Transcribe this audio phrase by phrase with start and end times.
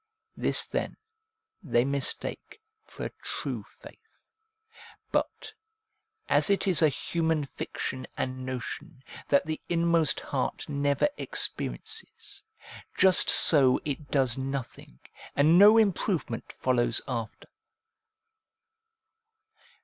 [0.35, 0.97] This then
[1.61, 4.31] they mistake for a true faith.
[5.11, 5.53] But,
[6.27, 12.41] as it is a human fiction and notion, that the inmost heart never experiences,
[12.97, 14.97] just so it does nothing,
[15.35, 17.47] and no improvement follows after.